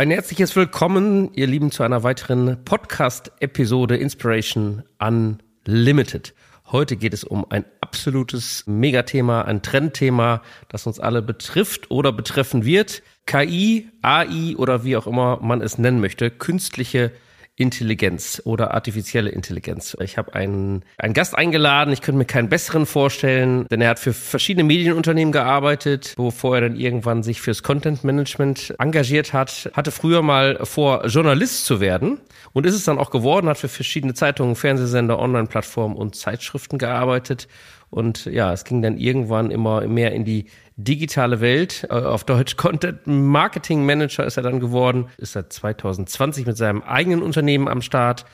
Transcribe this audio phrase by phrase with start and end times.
[0.00, 6.34] Ein herzliches Willkommen, ihr Lieben, zu einer weiteren Podcast-Episode Inspiration Unlimited.
[6.66, 12.64] Heute geht es um ein absolutes Megathema, ein Trendthema, das uns alle betrifft oder betreffen
[12.64, 13.02] wird.
[13.26, 17.10] KI, AI oder wie auch immer man es nennen möchte, künstliche
[17.58, 19.96] Intelligenz oder artifizielle Intelligenz.
[20.00, 23.98] Ich habe einen, einen Gast eingeladen, ich könnte mir keinen besseren vorstellen, denn er hat
[23.98, 29.90] für verschiedene Medienunternehmen gearbeitet, bevor er dann irgendwann sich fürs Content Management engagiert hat, hatte
[29.90, 32.20] früher mal vor, Journalist zu werden
[32.52, 37.48] und ist es dann auch geworden, hat für verschiedene Zeitungen, Fernsehsender, Online-Plattformen und Zeitschriften gearbeitet
[37.90, 42.56] und ja, es ging dann irgendwann immer mehr in die digitale Welt, äh, auf Deutsch
[42.56, 47.82] Content Marketing Manager ist er dann geworden, ist seit 2020 mit seinem eigenen Unternehmen am
[47.82, 48.24] Start.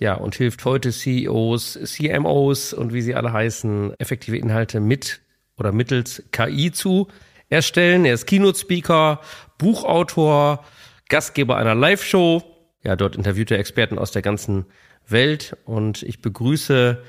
[0.00, 5.20] Ja, und hilft heute CEOs, CMOs und wie sie alle heißen, effektive Inhalte mit
[5.58, 7.08] oder mittels KI zu
[7.50, 8.04] erstellen.
[8.04, 9.20] Er ist Keynote Speaker,
[9.58, 10.64] Buchautor,
[11.08, 12.42] Gastgeber einer Live-Show.
[12.82, 14.64] Ja, dort interviewt er Experten aus der ganzen
[15.06, 17.02] Welt und ich begrüße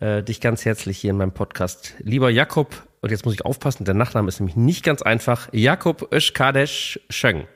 [0.00, 1.94] äh, dich ganz herzlich hier in meinem Podcast.
[1.98, 6.12] Lieber Jakob, und jetzt muss ich aufpassen, der Nachname ist nämlich nicht ganz einfach, Jakob
[6.12, 7.46] Öschkadesch Schöng.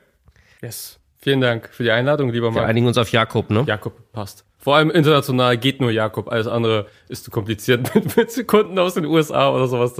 [0.61, 0.99] Yes.
[1.17, 2.63] Vielen Dank für die Einladung, lieber Marc.
[2.63, 3.63] Wir einigen uns auf Jakob, ne?
[3.67, 4.45] Jakob passt.
[4.59, 6.27] Vor allem international geht nur Jakob.
[6.27, 9.93] Alles andere ist zu kompliziert mit, mit Sekunden aus den USA oder sowas.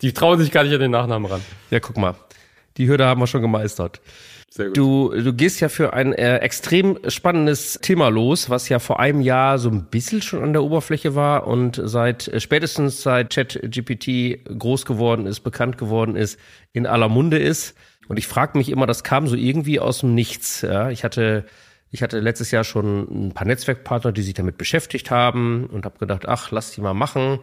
[0.00, 1.42] Die trauen sich gar nicht an den Nachnamen ran.
[1.70, 2.14] Ja, guck mal.
[2.76, 4.00] Die Hürde haben wir schon gemeistert.
[4.74, 9.20] Du, du gehst ja für ein äh, extrem spannendes Thema los, was ja vor einem
[9.20, 14.58] Jahr so ein bisschen schon an der Oberfläche war und seit äh, spätestens seit ChatGPT
[14.58, 16.38] groß geworden ist, bekannt geworden ist,
[16.72, 17.74] in aller Munde ist.
[18.08, 20.62] Und ich frage mich immer, das kam so irgendwie aus dem Nichts.
[20.62, 20.90] Ja?
[20.90, 21.44] Ich hatte
[21.90, 25.98] ich hatte letztes Jahr schon ein paar Netzwerkpartner, die sich damit beschäftigt haben und habe
[25.98, 27.38] gedacht, ach, lass die mal machen.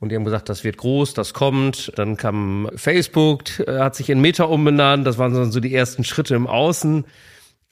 [0.00, 1.92] Und die haben gesagt, das wird groß, das kommt.
[1.96, 5.06] Dann kam Facebook, äh, hat sich in Meta umbenannt.
[5.06, 7.04] Das waren so die ersten Schritte im Außen.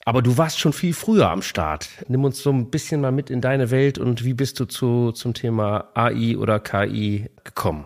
[0.05, 1.89] Aber du warst schon viel früher am Start.
[2.07, 5.11] Nimm uns so ein bisschen mal mit in deine Welt und wie bist du zu,
[5.13, 7.85] zum Thema AI oder KI gekommen?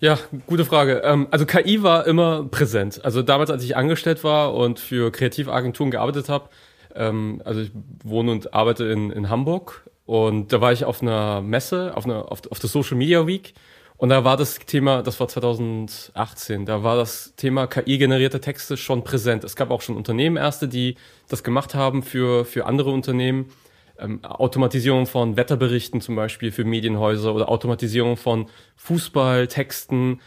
[0.00, 1.02] Ja, gute Frage.
[1.04, 3.04] Ähm, also KI war immer präsent.
[3.04, 6.48] Also damals, als ich angestellt war und für Kreativagenturen gearbeitet habe,
[6.94, 11.42] ähm, also ich wohne und arbeite in, in Hamburg und da war ich auf einer
[11.42, 13.52] Messe, auf, einer, auf, auf der Social Media Week.
[13.98, 19.04] Und da war das Thema, das war 2018, da war das Thema KI-generierte Texte schon
[19.04, 19.44] präsent.
[19.44, 20.94] Es gab auch schon Unternehmen erste, die
[21.28, 23.50] das gemacht haben für, für andere Unternehmen.
[23.98, 28.46] Ähm, Automatisierung von Wetterberichten zum Beispiel für Medienhäuser oder Automatisierung von
[28.76, 30.22] Fußballtexten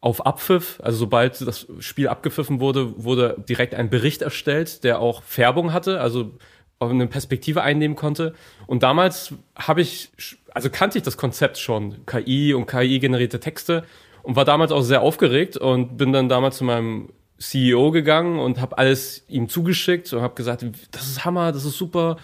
[0.00, 0.80] auf Abpfiff.
[0.82, 6.00] Also sobald das Spiel abgepfiffen wurde, wurde direkt ein Bericht erstellt, der auch Färbung hatte.
[6.00, 6.38] Also
[6.80, 8.34] eine Perspektive einnehmen konnte.
[8.66, 10.10] Und damals habe ich,
[10.52, 13.84] also kannte ich das Konzept schon, KI und KI-generierte Texte
[14.22, 18.60] und war damals auch sehr aufgeregt und bin dann damals zu meinem CEO gegangen und
[18.60, 22.16] habe alles ihm zugeschickt und habe gesagt, das ist Hammer, das ist super.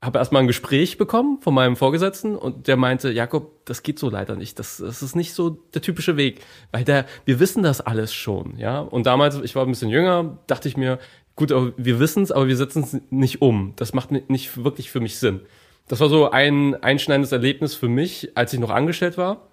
[0.00, 4.10] Habe erstmal ein Gespräch bekommen von meinem Vorgesetzten und der meinte, Jakob, das geht so
[4.10, 4.58] leider nicht.
[4.58, 6.40] Das, das ist nicht so der typische Weg,
[6.72, 8.80] weil der, wir wissen das alles schon, ja.
[8.80, 10.98] Und damals, ich war ein bisschen jünger, dachte ich mir,
[11.36, 13.72] gut, aber wir wissen es, aber wir setzen es nicht um.
[13.76, 15.40] Das macht nicht wirklich für mich Sinn.
[15.88, 19.48] Das war so ein einschneidendes Erlebnis für mich, als ich noch angestellt war.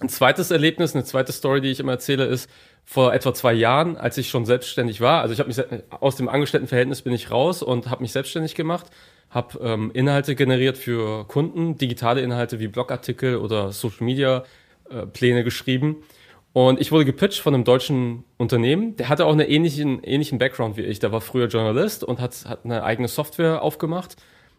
[0.00, 2.50] Ein zweites Erlebnis, eine zweite Story, die ich immer erzähle, ist
[2.84, 5.22] vor etwa zwei Jahren, als ich schon selbstständig war.
[5.22, 5.60] Also ich habe mich
[5.90, 8.86] aus dem Angestelltenverhältnis bin ich raus und habe mich selbstständig gemacht,
[9.30, 14.44] habe ähm, Inhalte generiert für Kunden, digitale Inhalte wie Blogartikel oder Social Media
[14.90, 16.02] äh, Pläne geschrieben
[16.54, 18.94] und ich wurde gepitcht von einem deutschen Unternehmen.
[18.94, 21.00] Der hatte auch einen ähnlichen, ähnlichen Background wie ich.
[21.00, 24.14] Der war früher Journalist und hat, hat eine eigene Software aufgemacht.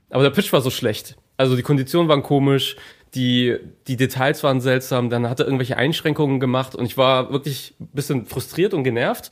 [0.09, 1.16] Aber der Pitch war so schlecht.
[1.38, 2.75] Also die Konditionen waren komisch,
[3.14, 3.55] die,
[3.87, 7.87] die Details waren seltsam, dann hat er irgendwelche Einschränkungen gemacht und ich war wirklich ein
[7.93, 9.31] bisschen frustriert und genervt,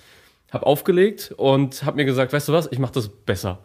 [0.49, 3.59] habe aufgelegt und habe mir gesagt, weißt du was, ich mache das besser.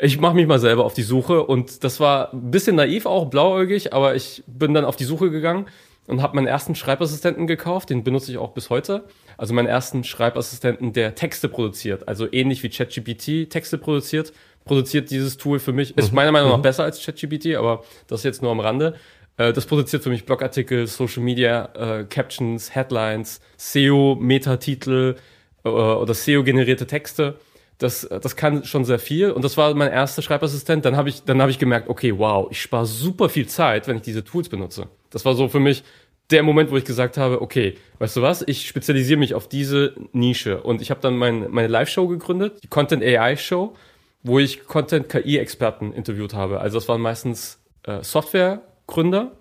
[0.00, 3.26] Ich mache mich mal selber auf die Suche und das war ein bisschen naiv auch,
[3.26, 5.66] blauäugig, aber ich bin dann auf die Suche gegangen
[6.10, 9.04] und habe meinen ersten Schreibassistenten gekauft, den benutze ich auch bis heute.
[9.36, 14.32] Also meinen ersten Schreibassistenten, der Texte produziert, also ähnlich wie ChatGPT Texte produziert,
[14.64, 15.96] produziert dieses Tool für mich.
[15.96, 16.16] Ist mhm.
[16.16, 16.62] meiner Meinung nach mhm.
[16.62, 18.94] besser als ChatGPT, aber das jetzt nur am Rande.
[19.36, 25.16] Äh, das produziert für mich Blogartikel, Social Media, äh, Captions, Headlines, SEO, Metatitel
[25.64, 27.36] äh, oder SEO-generierte Texte.
[27.78, 30.84] Das, das kann schon sehr viel und das war mein erster Schreibassistent.
[30.84, 33.96] Dann habe ich, dann habe ich gemerkt, okay, wow, ich spare super viel Zeit, wenn
[33.96, 34.88] ich diese Tools benutze.
[35.08, 35.82] Das war so für mich
[36.30, 39.94] der Moment, wo ich gesagt habe, okay, weißt du was, ich spezialisiere mich auf diese
[40.12, 43.74] Nische und ich habe dann mein, meine Live-Show gegründet, die Content AI Show,
[44.22, 46.60] wo ich Content KI Experten interviewt habe.
[46.60, 49.32] Also das waren meistens äh, Softwaregründer,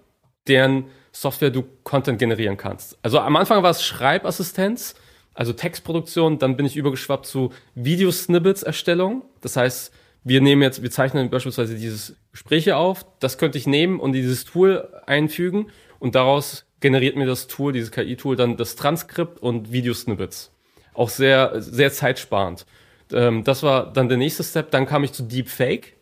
[0.47, 2.97] deren Software du Content generieren kannst.
[3.01, 4.95] Also am Anfang war es Schreibassistenz,
[5.33, 9.23] also Textproduktion, dann bin ich übergeschwappt zu Videosnippets-Erstellung.
[9.41, 9.93] Das heißt,
[10.23, 14.45] wir nehmen jetzt, wir zeichnen beispielsweise dieses Gespräche auf, das könnte ich nehmen und dieses
[14.45, 15.67] Tool einfügen
[15.99, 20.51] und daraus generiert mir das Tool, dieses KI-Tool, dann das Transkript und Videosnippets.
[20.93, 22.65] Auch sehr, sehr zeitsparend.
[23.11, 24.71] Ähm, das war dann der nächste Step.
[24.71, 25.95] Dann kam ich zu Deepfake.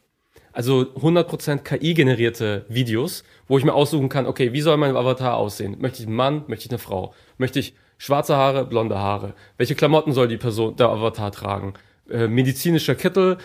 [0.54, 5.76] Also 100% KI-generierte Videos, wo ich mir aussuchen kann, okay, wie soll mein Avatar aussehen?
[5.80, 6.46] Möchte ich einen Mann?
[6.48, 7.14] Möchte ich eine Frau?
[7.38, 9.34] Möchte ich Schwarze Haare, blonde Haare.
[9.58, 11.74] Welche Klamotten soll die Person, der Avatar tragen?
[12.10, 13.38] Äh, medizinischer Kittel,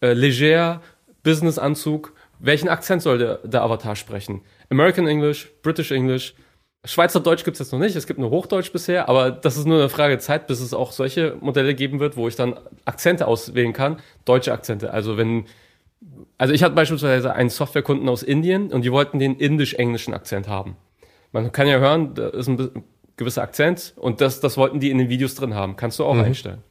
[0.00, 0.80] äh, leger,
[1.22, 2.14] Businessanzug.
[2.38, 4.42] Welchen Akzent soll der, der Avatar sprechen?
[4.70, 6.34] American English, British English.
[6.84, 9.78] Schweizer Deutsch gibt's jetzt noch nicht, es gibt nur Hochdeutsch bisher, aber das ist nur
[9.78, 13.72] eine Frage Zeit, bis es auch solche Modelle geben wird, wo ich dann Akzente auswählen
[13.72, 14.92] kann, deutsche Akzente.
[14.92, 15.46] Also wenn,
[16.36, 20.76] also ich hatte beispielsweise einen Softwarekunden aus Indien und die wollten den indisch-englischen Akzent haben.
[21.32, 22.84] Man kann ja hören, da ist ein
[23.16, 25.76] gewisser Akzent und das, das wollten die in den Videos drin haben.
[25.76, 26.24] Kannst du auch mhm.
[26.24, 26.62] einstellen.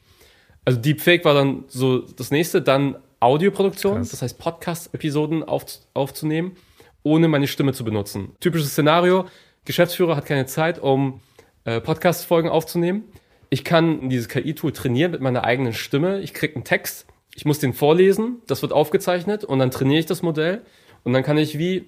[0.66, 4.12] Also Deepfake war dann so das nächste, dann Audioproduktion, Krass.
[4.12, 6.56] das heißt Podcast-Episoden auf, aufzunehmen,
[7.04, 8.36] ohne meine Stimme zu benutzen.
[8.40, 9.26] Typisches Szenario,
[9.66, 11.22] Geschäftsführer hat keine Zeit, um
[11.66, 13.06] äh, Podcast-Folgen aufzunehmen.
[13.50, 16.20] Ich kann dieses KI-Tool trainieren mit meiner eigenen Stimme.
[16.22, 17.06] Ich kriege einen Text,
[17.36, 20.62] ich muss den vorlesen, das wird aufgezeichnet und dann trainiere ich das Modell
[21.04, 21.86] und dann kann ich wie,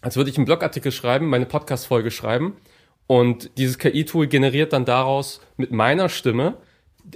[0.00, 2.56] als würde ich einen Blogartikel schreiben, meine Podcast-Folge schreiben
[3.06, 6.58] und dieses KI-Tool generiert dann daraus mit meiner Stimme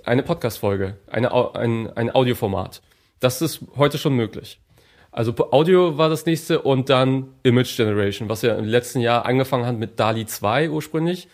[0.05, 2.81] eine Podcast-Folge, eine, ein, ein Audioformat.
[3.21, 4.62] Das ist heute schon möglich.
[5.13, 9.67] Also Audio war das nächste und dann Image Generation, was ja im letzten Jahr angefangen
[9.67, 11.29] hat mit DALI 2 ursprünglich.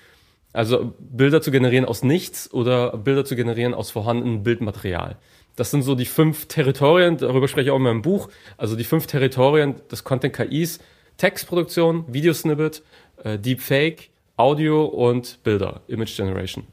[0.53, 5.17] Also Bilder zu generieren aus nichts oder Bilder zu generieren aus vorhandenem Bildmaterial.
[5.55, 8.85] Das sind so die fünf Territorien, darüber spreche ich auch in meinem Buch, also die
[8.85, 10.81] fünf Territorien des Content KIs,
[11.17, 12.83] Textproduktion, Videosnippet,
[13.23, 16.65] äh, Deepfake, Audio und Bilder, Image Generation.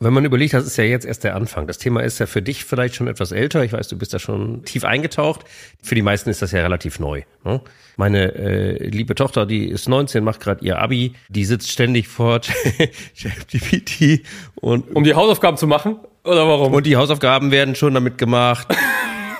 [0.00, 1.66] Wenn man überlegt, das ist ja jetzt erst der Anfang.
[1.66, 3.64] Das Thema ist ja für dich vielleicht schon etwas älter.
[3.64, 5.40] Ich weiß, du bist da schon tief eingetaucht.
[5.82, 7.22] Für die meisten ist das ja relativ neu.
[7.44, 7.60] Ne?
[7.96, 11.14] Meine äh, liebe Tochter, die ist 19, macht gerade ihr Abi.
[11.28, 12.40] Die sitzt ständig vor
[13.20, 14.24] ChatGPT
[14.54, 16.74] und um die Hausaufgaben zu machen oder warum?
[16.74, 18.68] Und die Hausaufgaben werden schon damit gemacht.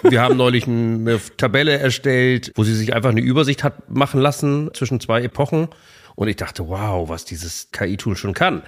[0.03, 4.71] Wir haben neulich eine Tabelle erstellt, wo sie sich einfach eine Übersicht hat machen lassen
[4.73, 5.69] zwischen zwei Epochen
[6.15, 8.63] und ich dachte, wow, was dieses KI-Tool schon kann.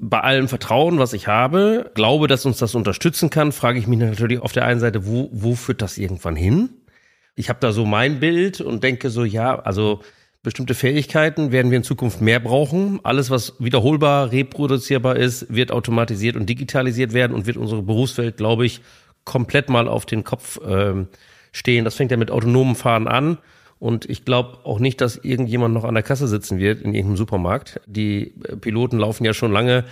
[0.00, 3.98] Bei allem Vertrauen, was ich habe, glaube, dass uns das unterstützen kann, frage ich mich
[3.98, 6.70] natürlich auf der einen Seite, wo, wo führt das irgendwann hin?
[7.34, 10.00] Ich habe da so mein Bild und denke so, ja, also
[10.44, 13.00] bestimmte Fähigkeiten werden wir in Zukunft mehr brauchen.
[13.02, 18.66] Alles, was wiederholbar, reproduzierbar ist, wird automatisiert und digitalisiert werden und wird unsere Berufswelt, glaube
[18.66, 18.80] ich,
[19.24, 21.06] komplett mal auf den Kopf äh,
[21.50, 21.84] stehen.
[21.84, 23.38] Das fängt ja mit autonomen Fahren an
[23.78, 27.16] und ich glaube auch nicht, dass irgendjemand noch an der Kasse sitzen wird in irgendeinem
[27.16, 27.80] Supermarkt.
[27.86, 29.84] Die äh, Piloten laufen ja schon lange,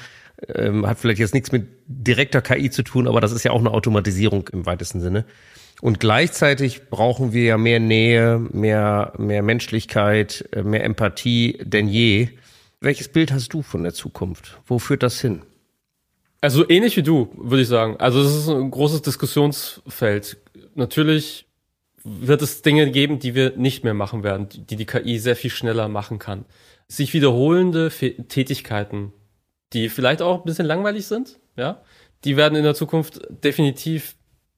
[0.49, 3.61] ähm, hat vielleicht jetzt nichts mit direkter KI zu tun, aber das ist ja auch
[3.61, 5.25] eine Automatisierung im weitesten Sinne.
[5.81, 12.29] Und gleichzeitig brauchen wir ja mehr Nähe, mehr, mehr Menschlichkeit, äh, mehr Empathie denn je.
[12.81, 14.59] Welches Bild hast du von der Zukunft?
[14.67, 15.43] Wo führt das hin?
[16.41, 17.97] Also ähnlich wie du, würde ich sagen.
[17.99, 20.37] Also es ist ein großes Diskussionsfeld.
[20.75, 21.46] Natürlich
[22.07, 25.51] wird es Dinge geben, die wir nicht mehr machen werden, die die KI sehr viel
[25.51, 26.45] schneller machen kann.
[26.89, 29.13] Sich wiederholende Tätigkeiten,
[29.73, 31.83] die vielleicht auch ein bisschen langweilig sind, ja,
[32.25, 34.17] die werden in der Zukunft definitiv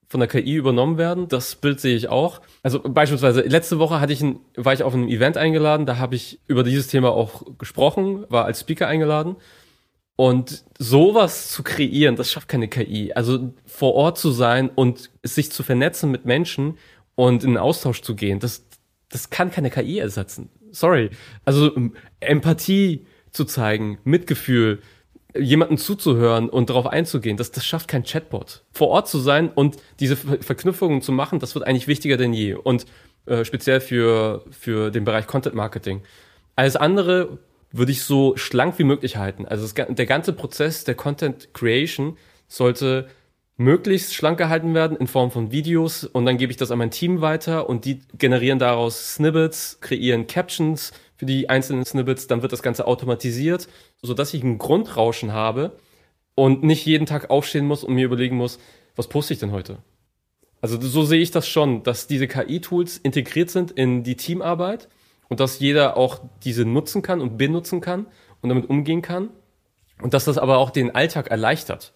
[0.09, 1.29] von der KI übernommen werden.
[1.29, 2.41] Das Bild sehe ich auch.
[2.63, 6.17] Also beispielsweise letzte Woche hatte ich ein, war ich auf einem Event eingeladen, da habe
[6.17, 9.37] ich über dieses Thema auch gesprochen, war als Speaker eingeladen.
[10.17, 13.13] Und sowas zu kreieren, das schafft keine KI.
[13.13, 16.77] Also vor Ort zu sein und sich zu vernetzen mit Menschen
[17.19, 18.65] und in Austausch zu gehen, das,
[19.09, 20.51] das kann keine KI ersetzen.
[20.71, 21.11] Sorry.
[21.45, 21.73] Also
[22.21, 24.83] Empathie zu zeigen, Mitgefühl,
[25.37, 28.63] jemanden zuzuhören und darauf einzugehen, das, das schafft kein Chatbot.
[28.71, 32.55] Vor Ort zu sein und diese Verknüpfungen zu machen, das wird eigentlich wichtiger denn je.
[32.55, 32.87] Und
[33.27, 36.03] äh, speziell für, für den Bereich Content Marketing.
[36.55, 37.39] Alles andere
[37.73, 39.45] würde ich so schlank wie möglich halten.
[39.45, 43.09] Also das, der ganze Prozess der Content Creation sollte
[43.59, 46.93] möglichst schlank gehalten werden in Form von Videos und dann gebe ich das an mein
[46.93, 52.53] Team weiter und die generieren daraus Snippets, kreieren Captions für die einzelnen Snippets, dann wird
[52.53, 53.69] das Ganze automatisiert,
[54.01, 55.73] so dass ich ein Grundrauschen habe
[56.37, 58.61] und nicht jeden Tag aufstehen muss und mir überlegen muss,
[58.95, 59.79] was poste ich denn heute?
[60.61, 64.89] Also so sehe ich das schon, dass diese KI-Tools integriert sind in die Teamarbeit
[65.29, 68.07] und dass jeder auch diese nutzen kann und benutzen kann
[68.41, 69.31] und damit umgehen kann
[70.01, 71.93] und dass das aber auch den Alltag erleichtert.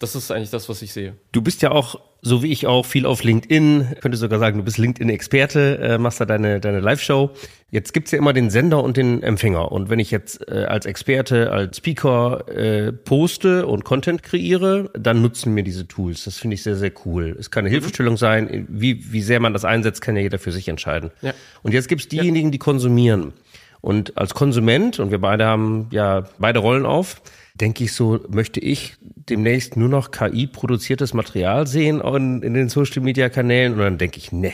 [0.00, 1.12] Das ist eigentlich das, was ich sehe.
[1.30, 3.88] Du bist ja auch, so wie ich auch, viel auf LinkedIn.
[3.94, 7.32] Ich könnte sogar sagen, du bist LinkedIn-Experte, äh, machst da deine, deine Live-Show.
[7.70, 9.70] Jetzt gibt's ja immer den Sender und den Empfänger.
[9.70, 15.20] Und wenn ich jetzt äh, als Experte, als Speaker äh, poste und Content kreiere, dann
[15.20, 16.24] nutzen mir diese Tools.
[16.24, 17.36] Das finde ich sehr, sehr cool.
[17.38, 17.74] Es kann eine mhm.
[17.74, 18.66] Hilfestellung sein.
[18.70, 21.10] Wie, wie sehr man das einsetzt, kann ja jeder für sich entscheiden.
[21.20, 21.34] Ja.
[21.62, 23.34] Und jetzt gibt's diejenigen, die konsumieren.
[23.82, 27.20] Und als Konsument, und wir beide haben ja beide Rollen auf,
[27.60, 33.74] denke ich so, möchte ich demnächst nur noch KI-produziertes Material sehen in, in den Social-Media-Kanälen?
[33.74, 34.52] Und dann denke ich, ne,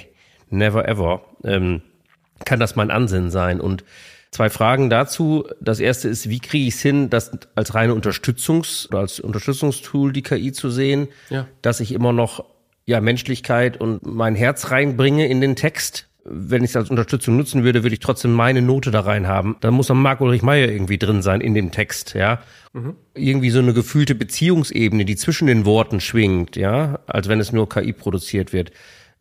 [0.50, 1.22] never ever.
[1.44, 1.82] Ähm,
[2.44, 3.60] kann das mein Ansinnen sein?
[3.60, 3.84] Und
[4.30, 5.48] zwei Fragen dazu.
[5.60, 10.12] Das erste ist, wie kriege ich es hin, das als reine Unterstützungs- oder als Unterstützungstool
[10.12, 11.46] die KI zu sehen, ja.
[11.62, 12.44] dass ich immer noch
[12.84, 17.62] ja Menschlichkeit und mein Herz reinbringe in den Text wenn ich es als Unterstützung nutzen
[17.64, 19.56] würde, würde ich trotzdem meine Note da rein haben.
[19.60, 22.40] Dann muss dann Marc Ulrich Meyer irgendwie drin sein in dem Text, ja.
[22.72, 22.96] Mhm.
[23.14, 27.68] Irgendwie so eine gefühlte Beziehungsebene, die zwischen den Worten schwingt, ja, als wenn es nur
[27.68, 28.72] KI produziert wird.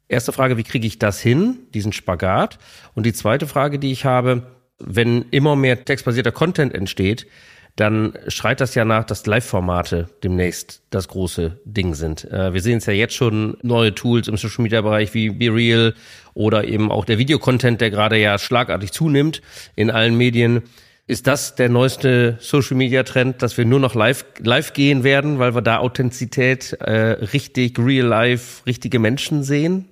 [0.07, 2.59] Erste Frage, wie kriege ich das hin, diesen Spagat?
[2.93, 4.43] Und die zweite Frage, die ich habe,
[4.79, 7.27] wenn immer mehr textbasierter Content entsteht,
[7.75, 12.24] dann schreit das ja nach, dass Live-Formate demnächst das große Ding sind.
[12.32, 15.94] Äh, wir sehen es ja jetzt schon, neue Tools im Social-Media-Bereich wie BeReal
[16.34, 19.41] oder eben auch der Videocontent, der gerade ja schlagartig zunimmt
[19.75, 20.63] in allen Medien.
[21.08, 25.38] Ist das der neueste Social Media Trend, dass wir nur noch live, live gehen werden,
[25.38, 26.91] weil wir da Authentizität, äh,
[27.34, 29.89] richtig, real life, richtige Menschen sehen?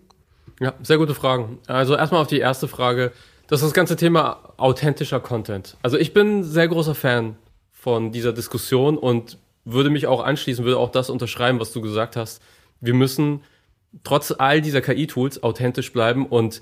[0.60, 1.60] Ja, sehr gute Fragen.
[1.68, 3.12] Also erstmal auf die erste Frage.
[3.48, 5.78] Das ist das ganze Thema authentischer Content.
[5.84, 7.36] Also ich bin sehr großer Fan
[7.84, 12.16] von dieser Diskussion und würde mich auch anschließen, würde auch das unterschreiben, was du gesagt
[12.16, 12.42] hast.
[12.80, 13.42] Wir müssen
[14.06, 16.62] trotz all dieser KI-Tools authentisch bleiben und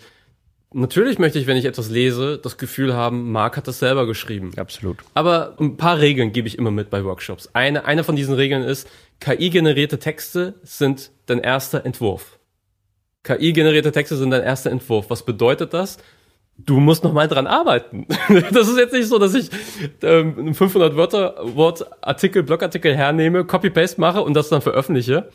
[0.73, 4.51] natürlich möchte ich, wenn ich etwas lese, das Gefühl haben, Marc hat das selber geschrieben.
[4.57, 4.97] Absolut.
[5.13, 7.51] Aber ein paar Regeln gebe ich immer mit bei Workshops.
[7.53, 12.39] Eine, eine von diesen Regeln ist, KI-generierte Texte sind dein erster Entwurf.
[13.21, 15.11] KI-generierte Texte sind dein erster Entwurf.
[15.11, 15.99] Was bedeutet das?
[16.65, 18.05] Du musst noch mal dran arbeiten.
[18.51, 19.49] das ist jetzt nicht so, dass ich
[20.01, 25.29] ähm, 500 Wörter Wort Artikel Blogartikel hernehme, Copy Paste mache und das dann veröffentliche.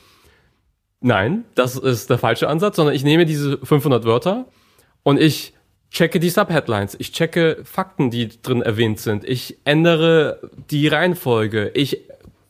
[1.01, 4.47] Nein, das ist der falsche Ansatz, sondern ich nehme diese 500 Wörter
[5.03, 5.53] und ich
[5.91, 10.41] checke die Subheadlines, ich checke Fakten, die drin erwähnt sind, ich ändere
[10.71, 12.03] die Reihenfolge, ich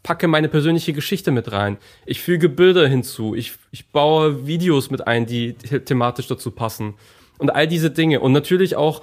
[0.03, 5.07] packe meine persönliche Geschichte mit rein, ich füge Bilder hinzu, ich, ich baue Videos mit
[5.07, 6.95] ein, die thematisch dazu passen
[7.39, 8.21] und all diese Dinge.
[8.21, 9.03] Und natürlich auch,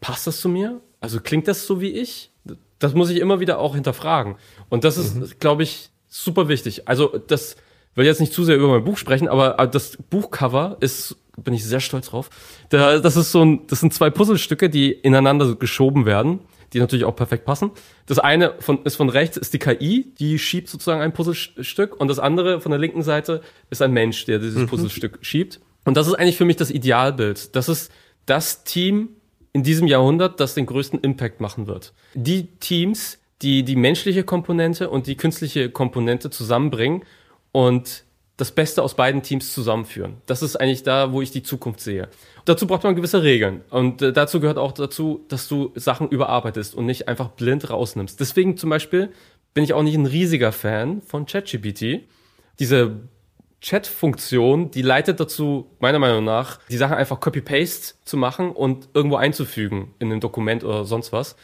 [0.00, 0.80] passt das zu mir?
[1.00, 2.30] Also klingt das so wie ich?
[2.78, 4.36] Das muss ich immer wieder auch hinterfragen.
[4.68, 5.30] Und das ist, mhm.
[5.38, 6.88] glaube ich, super wichtig.
[6.88, 7.56] Also das
[7.94, 11.64] will jetzt nicht zu sehr über mein Buch sprechen, aber das Buchcover ist, bin ich
[11.64, 12.30] sehr stolz drauf.
[12.68, 16.40] das ist so ein, das sind zwei Puzzlestücke, die ineinander geschoben werden,
[16.72, 17.70] die natürlich auch perfekt passen.
[18.06, 22.08] Das eine von, ist von rechts, ist die KI, die schiebt sozusagen ein Puzzlestück und
[22.08, 24.66] das andere von der linken Seite ist ein Mensch, der dieses mhm.
[24.66, 25.60] Puzzlestück schiebt.
[25.84, 27.54] Und das ist eigentlich für mich das Idealbild.
[27.54, 27.92] Das ist
[28.26, 29.10] das Team
[29.52, 31.92] in diesem Jahrhundert, das den größten Impact machen wird.
[32.14, 37.04] Die Teams, die die menschliche Komponente und die künstliche Komponente zusammenbringen
[37.52, 38.04] und
[38.36, 40.16] das Beste aus beiden Teams zusammenführen.
[40.26, 42.08] Das ist eigentlich da, wo ich die Zukunft sehe.
[42.44, 43.60] Dazu braucht man gewisse Regeln.
[43.70, 48.18] Und äh, dazu gehört auch dazu, dass du Sachen überarbeitest und nicht einfach blind rausnimmst.
[48.18, 49.10] Deswegen zum Beispiel
[49.54, 52.08] bin ich auch nicht ein riesiger Fan von ChatGPT.
[52.58, 52.96] Diese
[53.64, 59.16] Chat-Funktion, die leitet dazu, meiner Meinung nach, die Sachen einfach Copy-Paste zu machen und irgendwo
[59.16, 61.34] einzufügen in ein Dokument oder sonst was.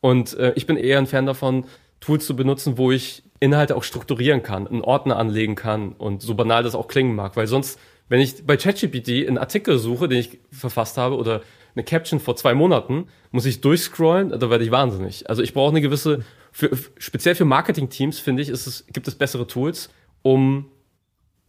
[0.00, 1.66] Und äh, ich bin eher ein Fan davon,
[2.00, 6.34] Tools zu benutzen, wo ich Inhalte auch strukturieren kann, einen Ordner anlegen kann und so
[6.34, 7.36] banal das auch klingen mag.
[7.36, 11.42] Weil sonst, wenn ich bei ChatGPT einen Artikel suche, den ich verfasst habe oder
[11.74, 15.28] eine Caption vor zwei Monaten, muss ich durchscrollen, da werde ich wahnsinnig.
[15.28, 19.46] Also ich brauche eine gewisse, für, speziell für Marketing-Teams, finde ich, es, gibt es bessere
[19.46, 19.90] Tools,
[20.22, 20.70] um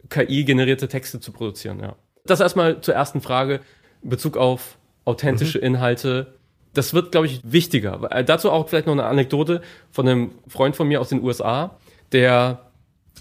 [0.08, 1.96] KI-generierte Texte zu produzieren, ja.
[2.24, 3.60] Das erstmal zur ersten Frage
[4.02, 5.64] in Bezug auf authentische mhm.
[5.64, 6.34] Inhalte.
[6.74, 8.08] Das wird, glaube ich, wichtiger.
[8.10, 11.76] Äh, dazu auch vielleicht noch eine Anekdote von einem Freund von mir aus den USA,
[12.12, 12.70] der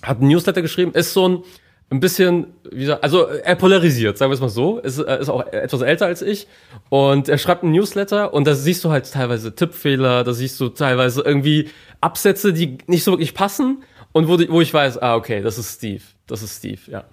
[0.01, 1.43] hat ein Newsletter geschrieben, ist so ein,
[1.89, 5.45] ein bisschen, wie gesagt, also er polarisiert, sagen wir es mal so, ist, ist auch
[5.48, 6.48] etwas älter als ich
[6.89, 10.69] und er schreibt ein Newsletter und da siehst du halt teilweise Tippfehler, da siehst du
[10.69, 11.69] teilweise irgendwie
[12.00, 15.57] Absätze, die nicht so wirklich passen und wo, die, wo ich weiß, ah, okay, das
[15.57, 16.03] ist Steve.
[16.27, 17.05] Das ist Steve, ja.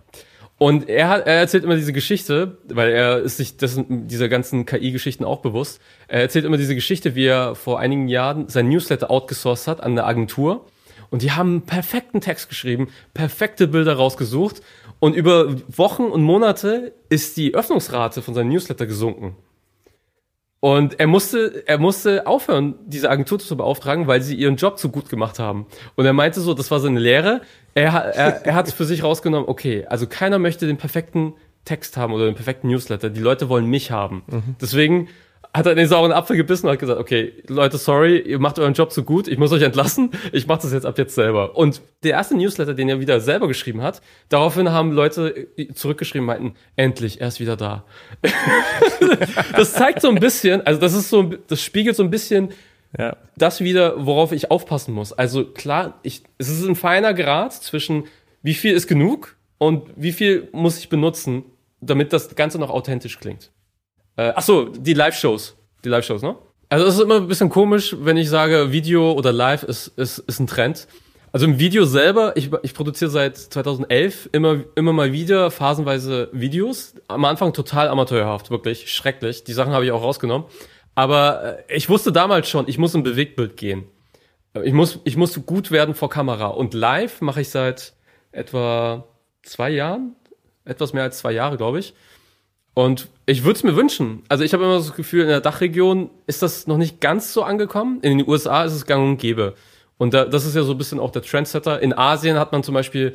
[0.58, 4.64] Und er, hat, er erzählt immer diese Geschichte, weil er ist sich das, dieser ganzen
[4.64, 5.82] KI-Geschichten auch bewusst.
[6.08, 9.92] Er erzählt immer diese Geschichte, wie er vor einigen Jahren sein Newsletter outgesourced hat an
[9.92, 10.64] eine Agentur.
[11.10, 14.62] Und die haben einen perfekten Text geschrieben, perfekte Bilder rausgesucht
[14.98, 19.36] und über Wochen und Monate ist die Öffnungsrate von seinem Newsletter gesunken.
[20.60, 24.88] Und er musste, er musste aufhören, diese Agentur zu beauftragen, weil sie ihren Job zu
[24.88, 25.66] gut gemacht haben.
[25.94, 27.42] Und er meinte so, das war seine Lehre.
[27.74, 31.34] Er, er, er hat es für sich rausgenommen, okay, also keiner möchte den perfekten
[31.66, 33.10] Text haben oder den perfekten Newsletter.
[33.10, 34.22] Die Leute wollen mich haben.
[34.28, 34.56] Mhm.
[34.60, 35.08] Deswegen
[35.56, 38.58] hat er in den sauren Apfel gebissen und hat gesagt, okay, Leute, sorry, ihr macht
[38.58, 41.56] euren Job so gut, ich muss euch entlassen, ich mache das jetzt ab jetzt selber.
[41.56, 46.54] Und der erste Newsletter, den er wieder selber geschrieben hat, daraufhin haben Leute zurückgeschrieben, meinten,
[46.76, 47.84] endlich, er ist wieder da.
[49.56, 52.50] das zeigt so ein bisschen, also das ist so, das spiegelt so ein bisschen
[52.98, 53.16] ja.
[53.36, 55.12] das wieder, worauf ich aufpassen muss.
[55.12, 58.04] Also klar, ich, es ist ein feiner Grad zwischen,
[58.42, 61.44] wie viel ist genug und wie viel muss ich benutzen,
[61.80, 63.50] damit das Ganze noch authentisch klingt.
[64.16, 65.56] Äh, ach so, die Live-Shows.
[65.84, 66.36] Die Live-Shows, ne?
[66.68, 70.18] Also es ist immer ein bisschen komisch, wenn ich sage, Video oder Live ist, ist,
[70.18, 70.88] ist ein Trend.
[71.32, 76.94] Also im Video selber, ich, ich produziere seit 2011 immer, immer mal wieder phasenweise Videos.
[77.08, 79.44] Am Anfang total amateurhaft, wirklich schrecklich.
[79.44, 80.46] Die Sachen habe ich auch rausgenommen.
[80.94, 83.84] Aber äh, ich wusste damals schon, ich muss im Bewegtbild gehen.
[84.64, 86.46] Ich muss, ich muss gut werden vor Kamera.
[86.46, 87.92] Und live mache ich seit
[88.32, 89.04] etwa
[89.42, 90.16] zwei Jahren,
[90.64, 91.94] etwas mehr als zwei Jahre, glaube ich.
[92.78, 94.22] Und ich würde es mir wünschen.
[94.28, 97.42] Also ich habe immer das Gefühl, in der Dachregion ist das noch nicht ganz so
[97.42, 98.00] angekommen.
[98.02, 99.54] In den USA ist es gang und gäbe.
[99.96, 101.80] Und da, das ist ja so ein bisschen auch der Trendsetter.
[101.80, 103.14] In Asien hat man zum Beispiel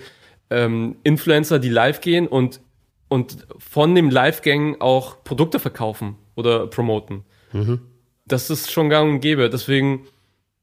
[0.50, 2.60] ähm, Influencer, die live gehen und,
[3.08, 7.24] und von dem Live-Gang auch Produkte verkaufen oder promoten.
[7.54, 7.82] Mhm.
[8.26, 9.48] Das ist schon gang und gäbe.
[9.48, 10.08] Deswegen,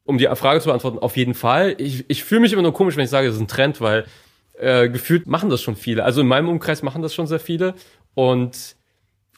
[0.03, 1.77] um die Frage zu beantworten, auf jeden Fall.
[1.79, 4.07] Ich, ich fühle mich immer nur komisch, wenn ich sage, das ist ein Trend, weil
[4.59, 6.03] äh, gefühlt machen das schon viele.
[6.03, 7.75] Also in meinem Umkreis machen das schon sehr viele.
[8.15, 8.77] Und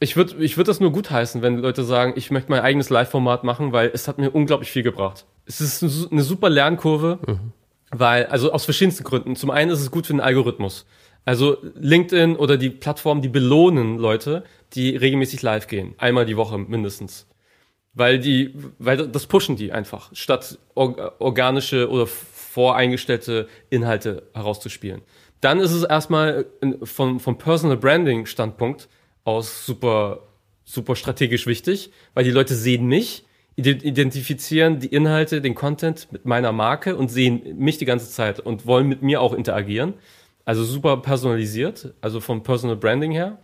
[0.01, 3.45] ich würde ich würd das nur gutheißen, wenn Leute sagen, ich möchte mein eigenes Live-Format
[3.45, 5.27] machen, weil es hat mir unglaublich viel gebracht.
[5.45, 7.53] Es ist eine super Lernkurve, mhm.
[7.91, 9.37] weil, also aus verschiedensten Gründen.
[9.37, 10.87] Zum einen ist es gut für den Algorithmus.
[11.27, 15.95] Also LinkedIn oder die Plattformen, die belohnen Leute, die regelmäßig live gehen.
[15.99, 17.27] Einmal die Woche mindestens.
[17.93, 25.03] Weil die, weil das pushen die einfach, statt organische oder voreingestellte Inhalte herauszuspielen.
[25.43, 26.47] Dann ist es erstmal
[26.85, 28.89] vom, vom Personal Branding Standpunkt
[29.25, 30.21] aus super,
[30.65, 33.25] super strategisch wichtig, weil die Leute sehen mich,
[33.57, 38.67] identifizieren die Inhalte, den Content mit meiner Marke und sehen mich die ganze Zeit und
[38.67, 39.95] wollen mit mir auch interagieren.
[40.45, 43.39] Also super personalisiert, also vom Personal Branding her.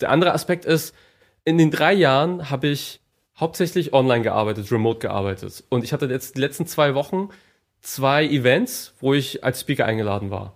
[0.00, 0.94] Der andere Aspekt ist,
[1.44, 3.00] in den drei Jahren habe ich
[3.38, 5.64] hauptsächlich online gearbeitet, remote gearbeitet.
[5.70, 7.30] Und ich hatte jetzt die letzten zwei Wochen
[7.80, 10.54] zwei Events, wo ich als Speaker eingeladen war.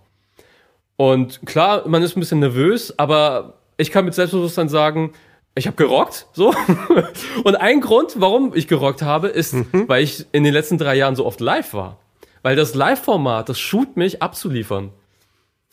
[0.95, 5.13] Und klar, man ist ein bisschen nervös, aber ich kann mit Selbstbewusstsein sagen,
[5.55, 6.53] ich habe gerockt, so.
[7.43, 9.87] Und ein Grund, warum ich gerockt habe, ist, mhm.
[9.87, 11.97] weil ich in den letzten drei Jahren so oft live war.
[12.41, 14.91] Weil das Live-Format, das schult mich abzuliefern.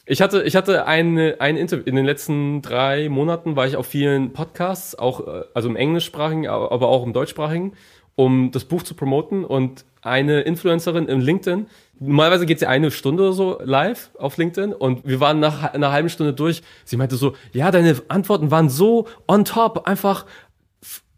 [0.06, 3.86] Ich hatte, ich hatte eine, ein Interview, in den letzten drei Monaten war ich auf
[3.86, 7.72] vielen Podcasts, auch, äh, also im englischsprachigen, aber auch im deutschsprachigen,
[8.14, 11.66] um das Buch zu promoten und eine Influencerin im LinkedIn,
[12.02, 15.92] normalerweise geht sie eine Stunde oder so live auf LinkedIn und wir waren nach einer
[15.92, 16.62] halben Stunde durch.
[16.84, 20.26] Sie meinte so, ja, deine Antworten waren so on top, einfach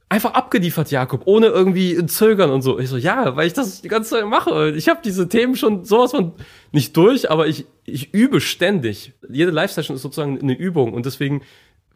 [0.09, 2.79] einfach abgeliefert, Jakob, ohne irgendwie zögern und so.
[2.79, 4.70] Ich so, ja, weil ich das die ganze Zeit mache.
[4.70, 6.33] Ich habe diese Themen schon sowas von
[6.70, 9.12] nicht durch, aber ich, ich übe ständig.
[9.29, 11.42] Jede Live-Session ist sozusagen eine Übung und deswegen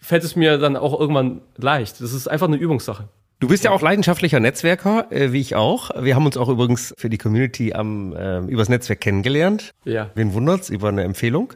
[0.00, 2.00] fällt es mir dann auch irgendwann leicht.
[2.00, 3.08] Das ist einfach eine Übungssache.
[3.40, 5.90] Du bist ja auch leidenschaftlicher Netzwerker, äh, wie ich auch.
[6.02, 9.74] Wir haben uns auch übrigens für die Community am äh, übers Netzwerk kennengelernt.
[9.84, 10.10] Ja.
[10.16, 11.52] Wen wundert's über eine Empfehlung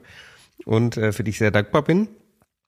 [0.64, 2.08] und äh, für dich sehr dankbar bin.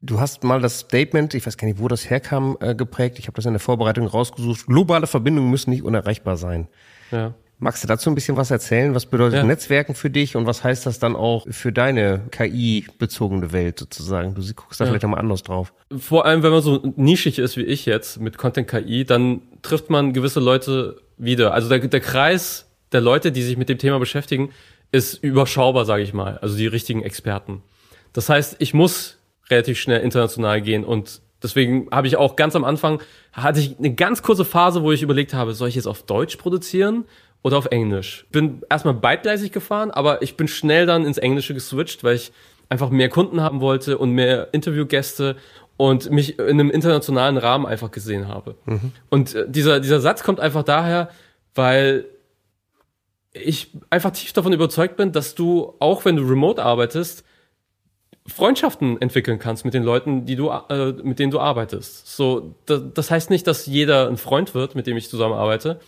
[0.01, 3.21] Du hast mal das Statement, ich weiß gar nicht, wo das herkam, äh, geprägt.
[3.21, 4.67] Ich habe das in der Vorbereitung rausgesucht.
[4.67, 6.67] Globale Verbindungen müssen nicht unerreichbar sein.
[7.13, 7.35] Ja.
[7.59, 8.95] Magst du dazu ein bisschen was erzählen?
[8.95, 9.45] Was bedeutet ja.
[9.45, 14.35] Netzwerken für dich und was heißt das dann auch für deine KI-bezogene Welt sozusagen?
[14.35, 14.91] Du guckst da ja.
[14.91, 15.73] vielleicht nochmal anders drauf.
[15.97, 19.89] Vor allem, wenn man so nischig ist wie ich jetzt mit Content KI, dann trifft
[19.89, 21.55] man gewisse Leute wieder.
[21.55, 24.51] Also der, der Kreis der Leute, die sich mit dem Thema beschäftigen,
[24.93, 26.39] ist überschaubar, sage ich mal.
[26.39, 27.63] Also die richtigen Experten.
[28.13, 29.19] Das heißt, ich muss
[29.51, 33.01] relativ schnell international gehen und deswegen habe ich auch ganz am Anfang
[33.33, 36.37] hatte ich eine ganz kurze Phase, wo ich überlegt habe, soll ich jetzt auf Deutsch
[36.37, 37.05] produzieren
[37.45, 38.27] oder auf Englisch.
[38.33, 42.33] Bin erstmal beidgleisig gefahren, aber ich bin schnell dann ins Englische geswitcht, weil ich
[42.71, 45.37] einfach mehr Kunden haben wollte und mehr Interviewgäste
[45.77, 48.57] und mich in einem internationalen Rahmen einfach gesehen habe.
[48.65, 48.93] Mhm.
[49.11, 51.11] Und äh, dieser, dieser Satz kommt einfach daher,
[51.55, 52.07] weil
[53.33, 57.25] ich einfach tief davon überzeugt bin, dass du, auch wenn du remote arbeitest,
[58.27, 62.07] Freundschaften entwickeln kannst mit den Leuten, die du, äh, mit denen du arbeitest.
[62.17, 65.79] So, das, das heißt nicht, dass jeder ein Freund wird, mit dem ich zusammenarbeite,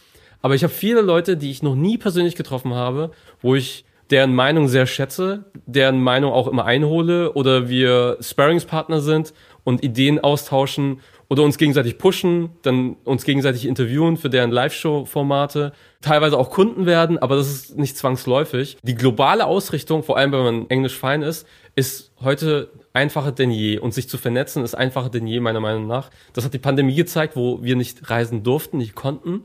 [0.43, 4.35] aber ich habe viele Leute, die ich noch nie persönlich getroffen habe, wo ich deren
[4.35, 9.33] Meinung sehr schätze, deren Meinung auch immer einhole oder wir Sparringspartner sind
[9.65, 16.39] und Ideen austauschen oder uns gegenseitig pushen, dann uns gegenseitig interviewen für deren Live-Show-Formate, teilweise
[16.39, 18.77] auch Kunden werden, aber das ist nicht zwangsläufig.
[18.85, 23.79] Die globale Ausrichtung, vor allem wenn man englisch fein ist, ist heute einfacher denn je
[23.79, 26.11] und sich zu vernetzen ist einfacher denn je meiner Meinung nach.
[26.33, 29.43] Das hat die Pandemie gezeigt, wo wir nicht reisen durften, nicht konnten.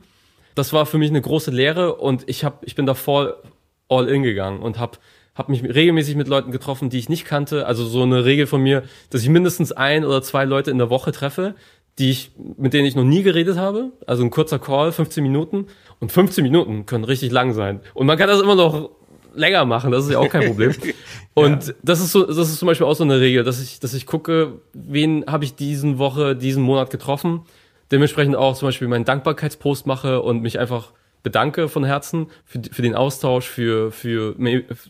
[0.55, 3.35] Das war für mich eine große Lehre und ich habe ich bin da voll
[3.87, 4.97] all in gegangen und habe
[5.35, 7.65] habe mich regelmäßig mit Leuten getroffen, die ich nicht kannte.
[7.65, 10.89] Also so eine Regel von mir, dass ich mindestens ein oder zwei Leute in der
[10.89, 11.55] Woche treffe,
[11.99, 13.91] die ich, mit denen ich noch nie geredet habe.
[14.05, 15.67] Also ein kurzer Call, 15 Minuten.
[15.99, 17.79] Und 15 Minuten können richtig lang sein.
[17.93, 18.91] Und man kann das immer noch
[19.33, 20.73] länger machen, das ist ja auch kein Problem.
[21.33, 21.73] Und ja.
[21.83, 24.05] das ist so, das ist zum Beispiel auch so eine Regel, dass ich, dass ich
[24.05, 27.41] gucke, wen habe ich diesen Woche, diesen Monat getroffen.
[27.91, 32.82] Dementsprechend auch zum Beispiel meinen Dankbarkeitspost mache und mich einfach bedanke von Herzen für, für
[32.82, 34.36] den Austausch, für, für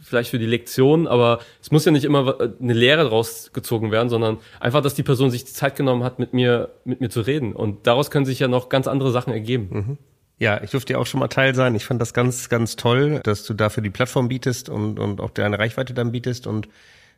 [0.04, 4.10] vielleicht für die Lektion, aber es muss ja nicht immer eine Lehre daraus gezogen werden,
[4.10, 7.22] sondern einfach, dass die Person sich die Zeit genommen hat, mit mir, mit mir zu
[7.22, 7.54] reden.
[7.54, 9.68] Und daraus können sich ja noch ganz andere Sachen ergeben.
[9.72, 9.98] Mhm.
[10.38, 11.76] Ja, ich durfte ja auch schon mal Teil sein.
[11.76, 15.30] Ich fand das ganz, ganz toll, dass du dafür die Plattform bietest und, und auch
[15.30, 16.48] deine Reichweite dann bietest.
[16.48, 16.68] Und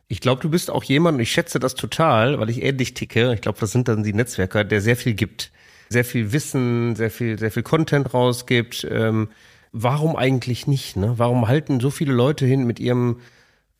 [0.08, 3.32] ich glaube, du bist auch jemand, und ich schätze das total, weil ich ähnlich ticke.
[3.32, 5.52] Ich glaube, das sind dann die Netzwerker, der sehr viel gibt
[5.88, 8.86] sehr viel Wissen, sehr viel, sehr viel Content rausgibt.
[8.90, 9.28] Ähm,
[9.72, 10.96] warum eigentlich nicht?
[10.96, 11.14] Ne?
[11.16, 13.20] Warum halten so viele Leute hin mit ihrem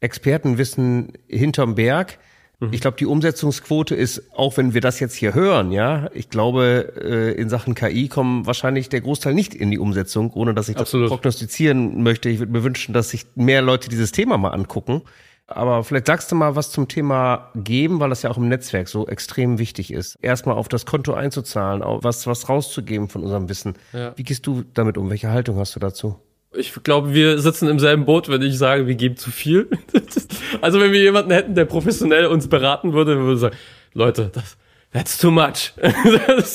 [0.00, 2.18] Expertenwissen hinterm Berg?
[2.60, 2.68] Mhm.
[2.72, 6.92] Ich glaube, die Umsetzungsquote ist, auch wenn wir das jetzt hier hören, ja, ich glaube,
[7.02, 10.76] äh, in Sachen KI kommen wahrscheinlich der Großteil nicht in die Umsetzung, ohne dass ich
[10.76, 11.06] Absolut.
[11.06, 12.28] das prognostizieren möchte.
[12.28, 15.02] Ich würde mir wünschen, dass sich mehr Leute dieses Thema mal angucken.
[15.46, 18.88] Aber vielleicht sagst du mal was zum Thema geben, weil das ja auch im Netzwerk
[18.88, 20.16] so extrem wichtig ist.
[20.22, 23.74] Erstmal auf das Konto einzuzahlen, was, was rauszugeben von unserem Wissen.
[23.92, 24.12] Ja.
[24.16, 25.10] Wie gehst du damit um?
[25.10, 26.18] Welche Haltung hast du dazu?
[26.56, 29.68] Ich glaube, wir sitzen im selben Boot, wenn ich sage, wir geben zu viel.
[30.62, 33.56] also wenn wir jemanden hätten, der professionell uns beraten würde, würde sagen,
[33.92, 34.56] Leute, das,
[34.92, 35.74] that's too much.
[36.26, 36.54] das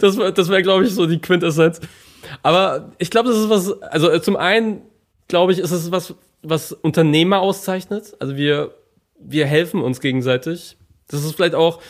[0.00, 1.80] das, das wäre, glaube ich, so die Quintessenz.
[2.42, 4.82] Aber ich glaube, das ist was, also zum einen,
[5.28, 8.14] glaube ich, ist es was, was Unternehmer auszeichnet.
[8.18, 8.74] Also wir,
[9.18, 10.76] wir helfen uns gegenseitig.
[11.08, 11.80] Das ist vielleicht auch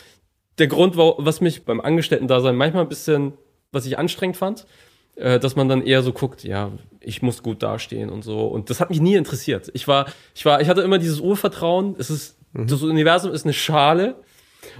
[0.57, 3.33] der Grund, was mich beim Angestellten-Dasein manchmal ein bisschen,
[3.71, 4.67] was ich anstrengend fand,
[5.15, 8.47] äh, dass man dann eher so guckt, ja, ich muss gut dastehen und so.
[8.47, 9.71] Und das hat mich nie interessiert.
[9.73, 11.95] Ich war, ich war, ich hatte immer dieses Urvertrauen.
[11.97, 12.67] Es ist, mhm.
[12.67, 14.15] das Universum ist eine Schale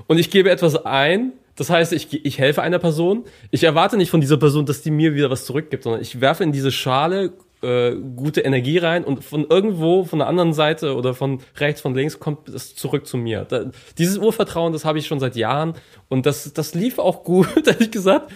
[0.08, 1.34] und ich gebe etwas ein.
[1.56, 3.26] Das heißt, ich, ich helfe einer Person.
[3.52, 6.44] Ich erwarte nicht von dieser Person, dass die mir wieder was zurückgibt, sondern ich werfe
[6.44, 7.34] in diese Schale
[7.64, 11.96] äh, gute Energie rein und von irgendwo, von der anderen Seite oder von rechts, von
[11.96, 13.46] links kommt es zurück zu mir.
[13.48, 15.74] Da, dieses Urvertrauen, das habe ich schon seit Jahren
[16.10, 18.32] und das, das lief auch gut, ehrlich gesagt.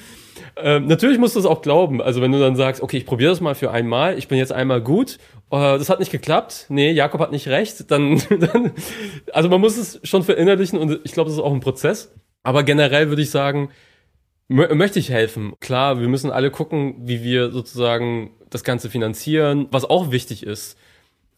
[0.55, 2.01] Ähm, natürlich musst du es auch glauben.
[2.01, 4.51] Also wenn du dann sagst, okay, ich probiere das mal für einmal, ich bin jetzt
[4.51, 5.17] einmal gut,
[5.51, 8.71] äh, das hat nicht geklappt, nee, Jakob hat nicht recht, dann, dann
[9.33, 12.13] also man muss es schon verinnerlichen und ich glaube, das ist auch ein Prozess.
[12.43, 13.69] Aber generell würde ich sagen,
[14.47, 15.53] möchte ich helfen.
[15.59, 20.77] Klar, wir müssen alle gucken, wie wir sozusagen das Ganze finanzieren, was auch wichtig ist.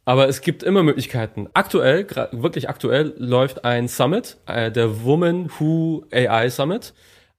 [0.06, 1.50] Aber es gibt immer Möglichkeiten.
[1.54, 6.94] Aktuell, wirklich aktuell, läuft ein Summit, äh, der Woman Who AI Summit,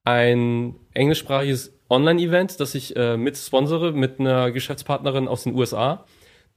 [0.05, 6.05] ein englischsprachiges Online-Event, das ich äh, mit sponsere mit einer Geschäftspartnerin aus den USA,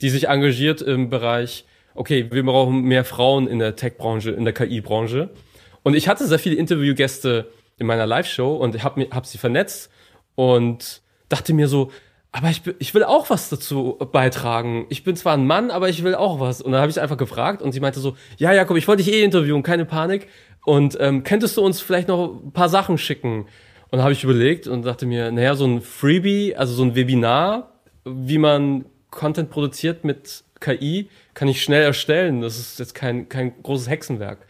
[0.01, 4.53] die sich engagiert im Bereich, okay, wir brauchen mehr Frauen in der Tech-Branche, in der
[4.53, 5.31] KI-Branche.
[5.81, 7.49] Und ich hatte sehr viele Interviewgäste
[7.79, 9.89] in meiner Live-Show und habe hab sie vernetzt
[10.35, 11.91] und dachte mir so,
[12.33, 14.87] aber ich, ich will auch was dazu beitragen.
[14.89, 16.63] Ich bin zwar ein Mann, aber ich will auch was.
[16.63, 19.13] Und dann habe ich einfach gefragt und sie meinte so, ja, Jakob, ich wollte dich
[19.13, 20.27] eh interviewen, keine Panik.
[20.65, 23.45] Und ähm, könntest du uns vielleicht noch ein paar Sachen schicken?
[23.91, 27.73] Und habe ich überlegt und dachte mir, naja, so ein Freebie, also so ein Webinar,
[28.03, 32.41] wie man Content produziert mit KI, kann ich schnell erstellen.
[32.41, 34.47] Das ist jetzt kein, kein großes Hexenwerk.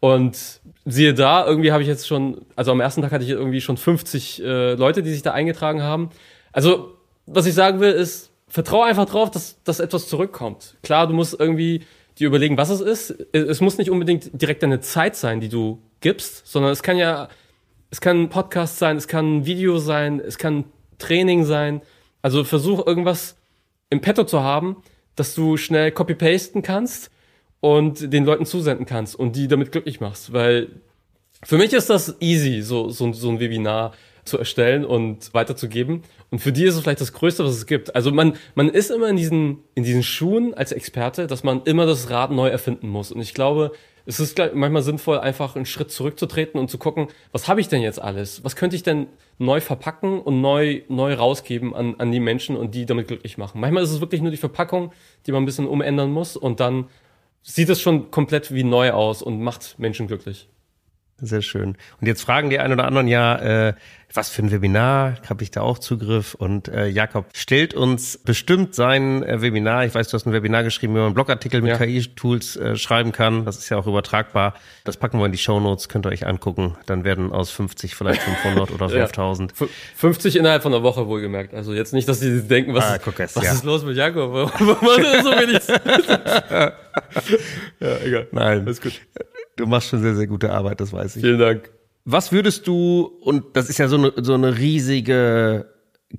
[0.00, 3.60] Und siehe da, irgendwie habe ich jetzt schon, also am ersten Tag hatte ich irgendwie
[3.60, 6.08] schon 50 äh, Leute, die sich da eingetragen haben.
[6.52, 6.95] Also
[7.26, 10.76] was ich sagen will, ist, vertrau einfach drauf, dass, dass etwas zurückkommt.
[10.82, 11.82] Klar, du musst irgendwie
[12.18, 13.10] dir überlegen, was es ist.
[13.32, 17.28] Es muss nicht unbedingt direkt deine Zeit sein, die du gibst, sondern es kann ja,
[17.90, 20.64] es kann ein Podcast sein, es kann ein Video sein, es kann
[20.98, 21.82] Training sein.
[22.22, 23.36] Also versuch irgendwas
[23.90, 24.82] im Petto zu haben,
[25.14, 27.10] dass du schnell copy-pasten kannst
[27.60, 30.32] und den Leuten zusenden kannst und die damit glücklich machst.
[30.32, 30.68] Weil
[31.42, 33.92] für mich ist das easy, so, so, so ein Webinar
[34.26, 36.02] zu erstellen und weiterzugeben.
[36.30, 37.94] Und für die ist es vielleicht das Größte, was es gibt.
[37.94, 41.86] Also man, man ist immer in diesen, in diesen Schuhen als Experte, dass man immer
[41.86, 43.12] das Rad neu erfinden muss.
[43.12, 43.72] Und ich glaube,
[44.06, 47.82] es ist manchmal sinnvoll, einfach einen Schritt zurückzutreten und zu gucken, was habe ich denn
[47.82, 48.44] jetzt alles?
[48.44, 49.08] Was könnte ich denn
[49.38, 53.60] neu verpacken und neu, neu rausgeben an, an die Menschen und die damit glücklich machen?
[53.60, 54.92] Manchmal ist es wirklich nur die Verpackung,
[55.26, 56.86] die man ein bisschen umändern muss und dann
[57.42, 60.48] sieht es schon komplett wie neu aus und macht Menschen glücklich.
[61.18, 61.76] Sehr schön.
[62.00, 63.74] Und jetzt fragen die einen oder anderen ja, äh,
[64.12, 66.34] was für ein Webinar, habe ich da auch Zugriff?
[66.34, 69.84] Und äh, Jakob stellt uns bestimmt sein äh, Webinar.
[69.84, 71.78] Ich weiß, du hast ein Webinar geschrieben, wie man Blogartikel mit ja.
[71.78, 73.44] KI-Tools äh, schreiben kann.
[73.44, 74.54] Das ist ja auch übertragbar.
[74.84, 76.76] Das packen wir in die Show Notes, könnt ihr euch angucken.
[76.86, 79.52] Dann werden aus 50 vielleicht 500 oder 5000.
[79.60, 79.66] Ja.
[79.96, 81.54] 50 innerhalb von einer Woche wohlgemerkt.
[81.54, 83.52] Also jetzt nicht, dass sie denken, was, ah, ist, es, was ja.
[83.52, 84.32] ist los mit Jakob?
[84.34, 85.62] Warum macht er so wenig?
[87.80, 88.28] ja, egal.
[88.32, 88.60] Nein.
[88.60, 89.00] Alles gut.
[89.56, 91.22] Du machst schon sehr, sehr gute Arbeit, das weiß ich.
[91.22, 91.70] Vielen Dank.
[92.04, 95.66] Was würdest du, und das ist ja so eine, so eine riesige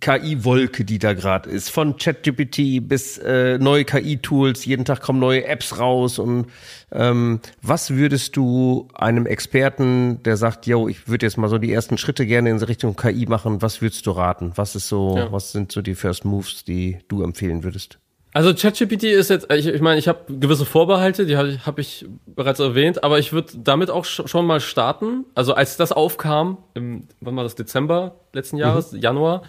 [0.01, 5.45] KI-Wolke, die da gerade ist, von ChatGPT bis äh, neue KI-Tools, jeden Tag kommen neue
[5.45, 6.47] Apps raus und
[6.91, 11.71] ähm, was würdest du einem Experten, der sagt, yo, ich würde jetzt mal so die
[11.71, 14.51] ersten Schritte gerne in Richtung KI machen, was würdest du raten?
[14.55, 15.31] Was ist so, ja.
[15.31, 17.97] was sind so die First Moves, die du empfehlen würdest?
[18.33, 22.05] Also ChatGPT ist jetzt, ich, ich meine, ich habe gewisse Vorbehalte, die habe hab ich
[22.25, 25.25] bereits erwähnt, aber ich würde damit auch schon mal starten.
[25.33, 28.99] Also als das aufkam, im, wann war das, Dezember letzten Jahres, mhm.
[28.99, 29.41] Januar,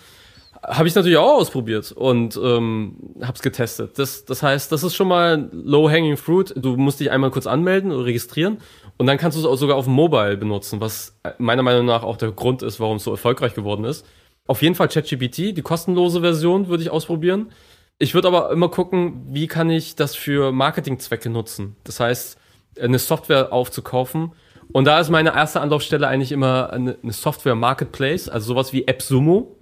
[0.63, 3.99] habe ich natürlich auch ausprobiert und ähm, habe es getestet.
[3.99, 6.53] Das, das heißt, das ist schon mal low-hanging fruit.
[6.57, 8.59] Du musst dich einmal kurz anmelden oder registrieren
[8.97, 12.03] und dann kannst du es auch sogar auf dem Mobile benutzen, was meiner Meinung nach
[12.03, 14.05] auch der Grund ist, warum es so erfolgreich geworden ist.
[14.47, 17.53] Auf jeden Fall ChatGPT, die kostenlose Version würde ich ausprobieren.
[17.99, 21.77] Ich würde aber immer gucken, wie kann ich das für Marketingzwecke nutzen.
[21.85, 22.39] Das heißt,
[22.81, 24.33] eine Software aufzukaufen.
[24.73, 29.57] Und da ist meine erste Anlaufstelle eigentlich immer eine, Software Marketplace, also sowas wie AppSumo.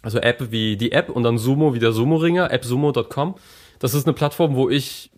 [0.00, 3.34] Also App wie die App und dann Sumo wie der Sumo-Ringer, appsumo.com.
[3.80, 5.10] Das ist eine Plattform, wo ich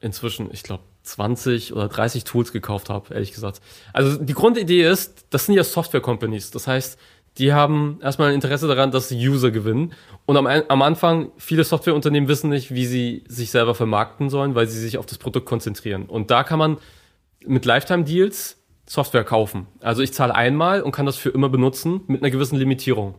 [0.00, 3.60] inzwischen, ich glaube, 20 oder 30 Tools gekauft habe, ehrlich gesagt.
[3.92, 6.50] Also die Grundidee ist, das sind ja Software-Companies.
[6.50, 6.98] Das heißt,
[7.38, 9.92] die haben erstmal ein Interesse daran, dass sie User gewinnen.
[10.24, 14.68] Und am, am Anfang, viele Softwareunternehmen wissen nicht, wie sie sich selber vermarkten sollen, weil
[14.68, 16.06] sie sich auf das Produkt konzentrieren.
[16.06, 16.78] Und da kann man
[17.44, 19.66] mit Lifetime-Deals Software kaufen.
[19.80, 23.14] Also ich zahle einmal und kann das für immer benutzen mit einer gewissen Limitierung.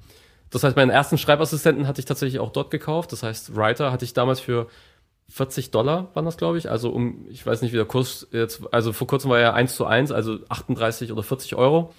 [0.51, 3.11] Das heißt, meinen ersten Schreibassistenten hatte ich tatsächlich auch dort gekauft.
[3.11, 4.67] Das heißt, Writer hatte ich damals für
[5.29, 6.69] 40 Dollar waren das, glaube ich.
[6.69, 9.75] Also um, ich weiß nicht, wie der Kurs jetzt, also vor kurzem war er 1
[9.75, 11.93] zu 1, also 38 oder 40 Euro.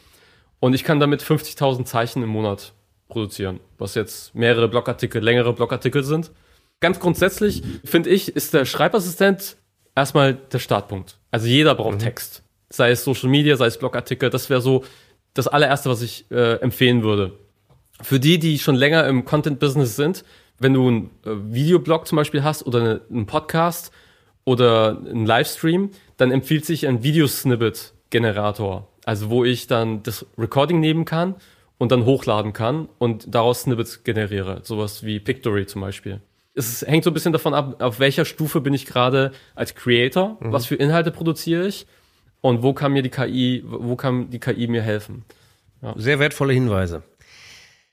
[0.61, 2.73] Und ich kann damit 50.000 Zeichen im Monat
[3.09, 6.33] produzieren, was jetzt mehrere Blogartikel, längere Blogartikel sind.
[6.81, 9.57] Ganz grundsätzlich finde ich, ist der Schreibassistent
[9.95, 11.19] erstmal der Startpunkt.
[11.31, 12.01] Also jeder braucht mhm.
[12.01, 12.43] Text.
[12.69, 14.31] Sei es Social Media, sei es Blogartikel.
[14.31, 14.85] Das wäre so
[15.35, 17.33] das allererste, was ich äh, empfehlen würde.
[18.03, 20.25] Für die, die schon länger im Content-Business sind,
[20.59, 23.93] wenn du einen äh, Videoblog zum Beispiel hast oder eine, einen Podcast
[24.45, 28.89] oder einen Livestream, dann empfiehlt sich ein Videosnippet-Generator.
[29.07, 31.37] Also wo ich dann das Recording nehmen kann
[31.79, 34.61] und dann hochladen kann und daraus Snippets generiere.
[34.65, 36.21] Sowas wie Pictory zum Beispiel.
[36.55, 40.37] Es hängt so ein bisschen davon ab, auf welcher Stufe bin ich gerade als Creator,
[40.41, 40.53] mhm.
[40.53, 41.87] was für Inhalte produziere ich
[42.41, 45.25] und wo kann mir die KI, wo kann die KI mir helfen.
[45.83, 45.95] Ja.
[45.97, 47.03] Sehr wertvolle Hinweise.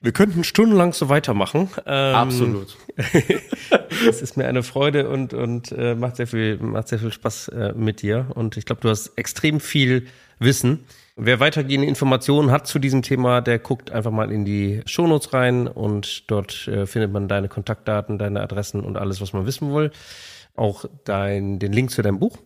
[0.01, 1.69] Wir könnten stundenlang so weitermachen.
[1.85, 2.75] Ähm, Absolut.
[4.09, 7.49] es ist mir eine Freude und, und äh, macht, sehr viel, macht sehr viel Spaß
[7.49, 8.27] äh, mit dir.
[8.33, 10.07] Und ich glaube, du hast extrem viel
[10.39, 10.85] Wissen.
[11.15, 15.67] Wer weitergehende Informationen hat zu diesem Thema, der guckt einfach mal in die Shownotes rein
[15.67, 19.91] und dort äh, findet man deine Kontaktdaten, deine Adressen und alles, was man wissen will.
[20.55, 22.37] Auch dein, den Link zu deinem Buch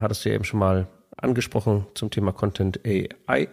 [0.00, 0.86] hattest du ja eben schon mal
[1.16, 3.48] angesprochen zum Thema Content AI.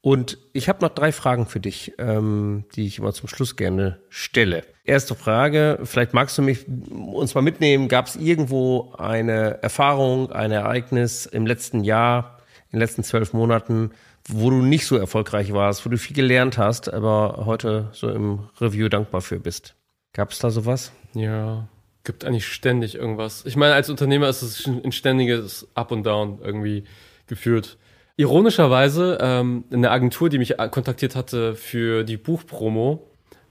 [0.00, 3.98] Und ich habe noch drei Fragen für dich, ähm, die ich immer zum Schluss gerne
[4.08, 4.62] stelle.
[4.84, 7.88] Erste Frage, vielleicht magst du mich uns mal mitnehmen.
[7.88, 12.35] Gab es irgendwo eine Erfahrung, ein Ereignis im letzten Jahr,
[12.70, 13.90] in den letzten zwölf Monaten,
[14.28, 18.48] wo du nicht so erfolgreich warst, wo du viel gelernt hast, aber heute so im
[18.60, 19.74] Review dankbar für bist.
[20.12, 20.92] Gab es da sowas?
[21.14, 21.68] Ja,
[22.04, 23.44] gibt eigentlich ständig irgendwas.
[23.46, 26.84] Ich meine, als Unternehmer ist es ein ständiges Up und Down irgendwie
[27.26, 27.76] geführt.
[28.16, 33.06] Ironischerweise, ähm, eine Agentur, die mich kontaktiert hatte für die Buchpromo,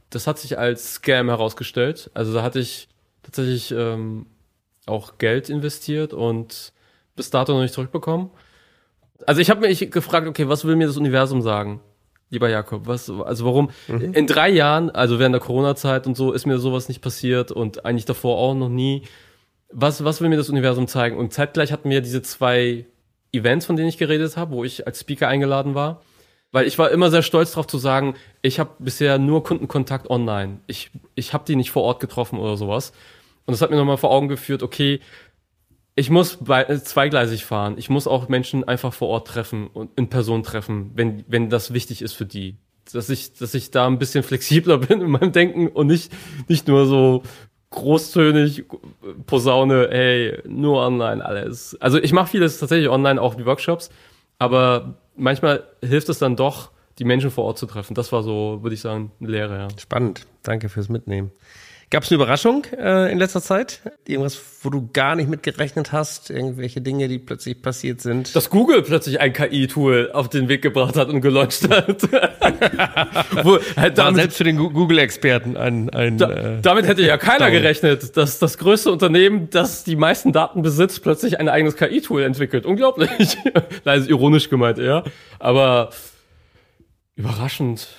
[0.09, 2.09] das hat sich als Scam herausgestellt.
[2.13, 2.87] Also da hatte ich
[3.21, 4.25] tatsächlich ähm,
[4.85, 6.73] auch Geld investiert und
[7.15, 8.31] bis dato noch nicht zurückbekommen.
[9.25, 11.81] Also ich habe mich gefragt, okay, was will mir das Universum sagen?
[12.29, 13.69] Lieber Jakob, was, also warum?
[13.87, 14.13] Mhm.
[14.13, 17.85] In drei Jahren, also während der Corona-Zeit und so, ist mir sowas nicht passiert und
[17.85, 19.03] eigentlich davor auch noch nie.
[19.71, 21.17] Was, was will mir das Universum zeigen?
[21.17, 22.85] Und zeitgleich hatten wir diese zwei
[23.31, 26.01] Events, von denen ich geredet habe, wo ich als Speaker eingeladen war.
[26.51, 30.59] Weil ich war immer sehr stolz darauf zu sagen, ich habe bisher nur Kundenkontakt online.
[30.67, 32.93] Ich, ich habe die nicht vor Ort getroffen oder sowas.
[33.45, 35.01] Und das hat mir nochmal vor Augen geführt, okay,
[35.95, 37.75] ich muss äh, zweigleisig fahren.
[37.77, 41.73] Ich muss auch Menschen einfach vor Ort treffen und in Person treffen, wenn, wenn das
[41.73, 42.57] wichtig ist für die.
[42.91, 46.11] Dass ich, dass ich da ein bisschen flexibler bin in meinem Denken und nicht,
[46.47, 47.23] nicht nur so
[47.71, 48.65] großtönig
[49.25, 51.75] Posaune, hey, nur online alles.
[51.81, 53.89] Also ich mache vieles tatsächlich online, auch die Workshops,
[54.37, 57.93] aber manchmal hilft es dann doch, die Menschen vor Ort zu treffen.
[57.93, 59.57] Das war so, würde ich sagen, eine Lehre.
[59.57, 59.67] Ja.
[59.77, 60.27] Spannend.
[60.43, 61.31] Danke fürs Mitnehmen.
[61.91, 63.81] Gab es eine Überraschung äh, in letzter Zeit?
[64.07, 66.31] Irgendwas, wo du gar nicht mitgerechnet hast?
[66.31, 68.35] Irgendwelche Dinge, die plötzlich passiert sind?
[68.35, 72.01] Dass Google plötzlich ein KI-Tool auf den Weg gebracht hat und gelauncht hat.
[73.43, 75.91] wo, halt damit, selbst für den Google-Experten ein...
[75.91, 80.33] ein da, äh, damit hätte ja keiner gerechnet, dass das größte Unternehmen, das die meisten
[80.33, 82.65] Daten besitzt, plötzlich ein eigenes KI-Tool entwickelt.
[82.65, 83.37] Unglaublich.
[83.85, 85.03] Nein, ist ironisch gemeint, ja.
[85.37, 85.91] Aber
[87.15, 87.89] überraschend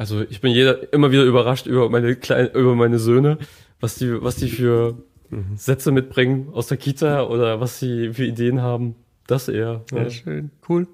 [0.00, 3.36] also ich bin jeder, immer wieder überrascht über meine kleinen, über meine Söhne,
[3.80, 4.94] was die, was die für
[5.28, 5.58] mhm.
[5.58, 8.94] Sätze mitbringen aus der Kita oder was sie für Ideen haben.
[9.26, 9.84] Das eher.
[9.92, 10.08] Ja, ja.
[10.08, 10.86] schön, cool.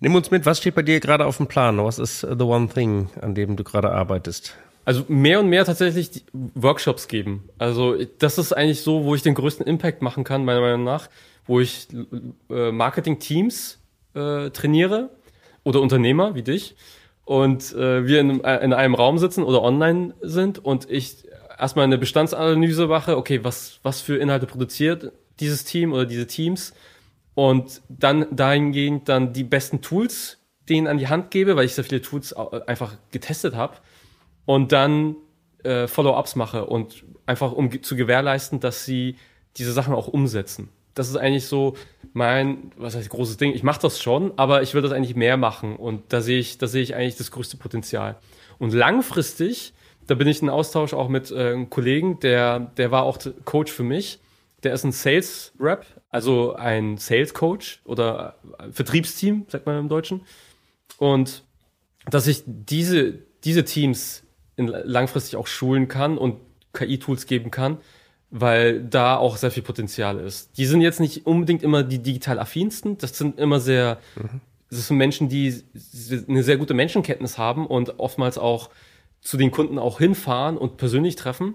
[0.00, 1.82] Nimm uns mit, was steht bei dir gerade auf dem Plan?
[1.82, 4.54] Was ist the one thing, an dem du gerade arbeitest?
[4.84, 6.22] Also mehr und mehr tatsächlich
[6.54, 7.48] Workshops geben.
[7.56, 11.08] Also das ist eigentlich so, wo ich den größten Impact machen kann, meiner Meinung nach,
[11.46, 11.88] wo ich
[12.50, 13.78] äh, Marketing-Teams
[14.12, 15.08] äh, trainiere
[15.64, 16.76] oder Unternehmer wie dich
[17.28, 21.84] und äh, wir in, äh, in einem Raum sitzen oder online sind und ich erstmal
[21.84, 26.72] eine Bestandsanalyse mache, okay, was, was für Inhalte produziert dieses Team oder diese Teams?
[27.34, 30.38] Und dann dahingehend dann die besten Tools
[30.70, 33.74] denen an die Hand gebe, weil ich sehr viele Tools einfach getestet habe
[34.46, 35.16] und dann
[35.64, 39.16] äh, Follow-ups mache und einfach um zu gewährleisten, dass sie
[39.58, 41.76] diese Sachen auch umsetzen das ist eigentlich so
[42.12, 43.54] mein, was heißt großes Ding.
[43.54, 46.58] Ich mache das schon, aber ich will das eigentlich mehr machen und da sehe ich,
[46.58, 48.16] da sehe ich eigentlich das größte Potenzial.
[48.58, 49.72] Und langfristig,
[50.06, 53.70] da bin ich in Austausch auch mit äh, einem Kollegen, der, der war auch Coach
[53.70, 54.18] für mich.
[54.64, 58.34] Der ist ein Sales Rep, also ein Sales Coach oder
[58.72, 60.22] Vertriebsteam, sagt man im Deutschen.
[60.96, 61.44] Und
[62.06, 63.12] dass ich diese,
[63.44, 64.24] diese Teams
[64.56, 66.40] in, langfristig auch schulen kann und
[66.72, 67.78] KI-Tools geben kann,
[68.30, 70.56] weil da auch sehr viel Potenzial ist.
[70.58, 74.40] Die sind jetzt nicht unbedingt immer die digital affinsten, das sind immer sehr, mhm.
[74.70, 75.62] das sind Menschen, die
[76.28, 78.70] eine sehr gute Menschenkenntnis haben und oftmals auch
[79.20, 81.54] zu den Kunden auch hinfahren und persönlich treffen.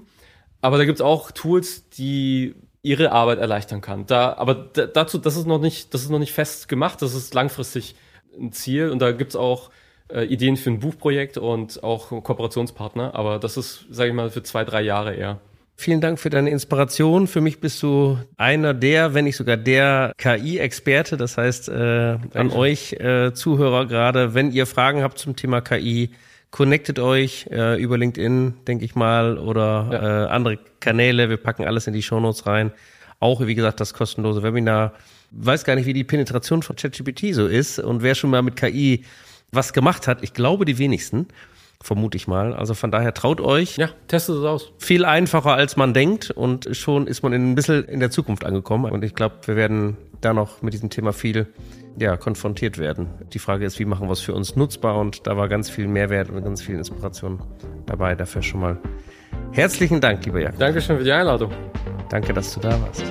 [0.62, 4.06] Aber da gibt's auch Tools, die ihre Arbeit erleichtern kann.
[4.08, 7.34] Da, aber dazu, das ist noch nicht, das ist noch nicht fest gemacht, das ist
[7.34, 7.96] langfristig
[8.38, 9.70] ein Ziel und da gibt's auch
[10.10, 14.44] äh, Ideen für ein Buchprojekt und auch Kooperationspartner, aber das ist, sage ich mal, für
[14.44, 15.40] zwei, drei Jahre eher.
[15.76, 17.28] Vielen Dank für deine Inspiration.
[17.28, 21.18] Für mich bist du einer der, wenn nicht sogar der KI-Experte.
[21.18, 26.12] Das heißt, äh, an euch äh, Zuhörer gerade, wenn ihr Fragen habt zum Thema KI,
[26.52, 30.26] connectet euch äh, über LinkedIn, denke ich mal, oder ja.
[30.26, 31.30] äh, andere Kanäle.
[31.30, 32.72] Wir packen alles in die Shownotes rein.
[33.20, 34.94] Auch, wie gesagt, das kostenlose Webinar.
[35.32, 38.56] Weiß gar nicht, wie die Penetration von ChatGPT so ist und wer schon mal mit
[38.56, 39.04] KI
[39.52, 40.24] was gemacht hat.
[40.24, 41.28] Ich glaube, die wenigsten
[41.84, 42.54] vermute ich mal.
[42.54, 43.78] Also von daher traut euch.
[43.78, 44.72] Ja, testet es aus.
[44.80, 48.46] Viel einfacher als man denkt und schon ist man in ein bisschen in der Zukunft
[48.46, 48.92] angekommen.
[48.92, 51.48] Und ich glaube, wir werden da noch mit diesem Thema viel
[52.00, 53.10] ja, konfrontiert werden.
[53.34, 54.98] Die Frage ist, wie machen wir es für uns nutzbar?
[54.98, 57.42] Und da war ganz viel Mehrwert und ganz viel Inspiration
[57.86, 58.16] dabei.
[58.16, 58.78] Dafür schon mal
[59.52, 60.60] herzlichen Dank, lieber Jakob.
[60.60, 61.52] Dankeschön für die Einladung.
[62.10, 63.04] Danke, dass du da warst.